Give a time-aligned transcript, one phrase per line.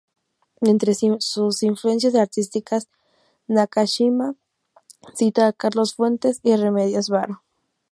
[0.61, 2.87] Entre sus influencias artísticas,
[3.47, 4.33] Nakashima
[5.13, 7.43] cita a Carlos Fuentes y Remedios Varo.